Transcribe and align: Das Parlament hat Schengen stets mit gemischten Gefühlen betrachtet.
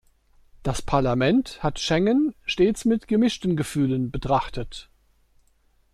Das 0.63 0.81
Parlament 0.81 1.61
hat 1.61 1.77
Schengen 1.79 2.33
stets 2.45 2.85
mit 2.85 3.07
gemischten 3.07 3.55
Gefühlen 3.55 4.09
betrachtet. 4.09 4.89